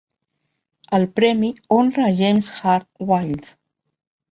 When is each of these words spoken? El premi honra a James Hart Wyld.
El 0.97 1.05
premi 1.19 1.51
honra 1.77 2.07
a 2.07 2.15
James 2.23 2.51
Hart 2.71 2.89
Wyld. 3.13 3.55